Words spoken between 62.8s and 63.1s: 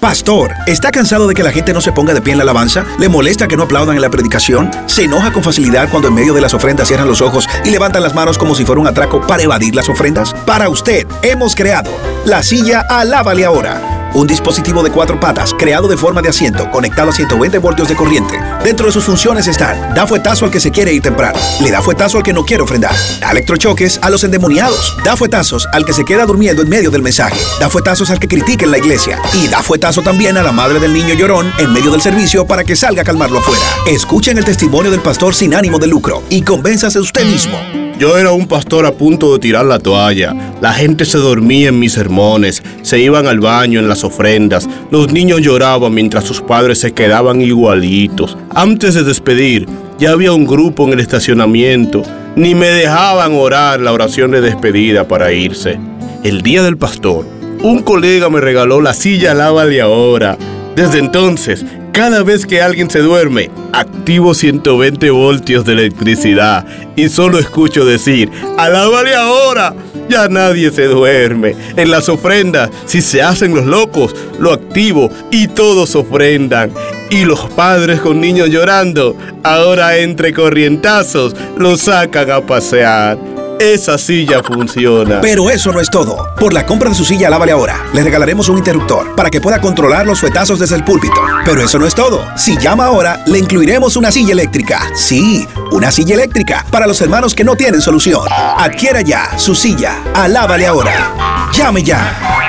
se